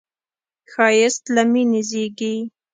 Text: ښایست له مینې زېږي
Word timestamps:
ښایست 0.71 1.23
له 1.35 1.43
مینې 1.51 1.81
زېږي 1.89 2.35